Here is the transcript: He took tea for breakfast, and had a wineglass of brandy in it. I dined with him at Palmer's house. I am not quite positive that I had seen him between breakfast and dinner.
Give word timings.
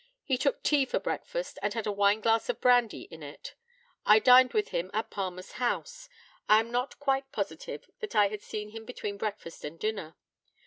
He 0.23 0.35
took 0.35 0.63
tea 0.63 0.85
for 0.85 0.97
breakfast, 0.97 1.59
and 1.61 1.75
had 1.75 1.85
a 1.85 1.91
wineglass 1.91 2.49
of 2.49 2.59
brandy 2.59 3.01
in 3.11 3.21
it. 3.21 3.53
I 4.03 4.17
dined 4.17 4.51
with 4.51 4.69
him 4.69 4.89
at 4.95 5.11
Palmer's 5.11 5.51
house. 5.61 6.09
I 6.49 6.59
am 6.59 6.71
not 6.71 6.99
quite 6.99 7.31
positive 7.31 7.87
that 7.99 8.15
I 8.15 8.29
had 8.29 8.41
seen 8.41 8.69
him 8.69 8.83
between 8.83 9.17
breakfast 9.17 9.63
and 9.63 9.77
dinner. 9.79 10.15